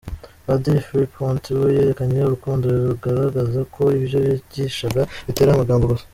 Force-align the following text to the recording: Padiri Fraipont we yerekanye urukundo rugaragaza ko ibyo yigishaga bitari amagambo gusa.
Padiri 0.45 0.85
Fraipont 0.87 1.43
we 1.61 1.67
yerekanye 1.77 2.19
urukundo 2.23 2.65
rugaragaza 2.87 3.59
ko 3.75 3.81
ibyo 3.99 4.19
yigishaga 4.27 5.01
bitari 5.27 5.49
amagambo 5.51 5.83
gusa. 5.93 6.05